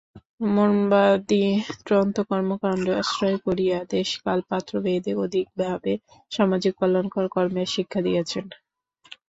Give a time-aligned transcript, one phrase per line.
[0.49, 1.43] মন্বাদি
[1.87, 5.93] তন্ত্র কর্মকাণ্ডকে আশ্রয় করিয়া দেশকালপাত্রভেদে অধিকভাবে
[6.31, 8.45] সামাজিক কল্যাণকর কর্মের শিক্ষা দিয়াছেন।